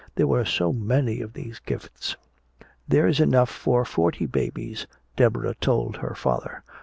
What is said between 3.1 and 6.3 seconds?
enough for forty babies," Deborah told her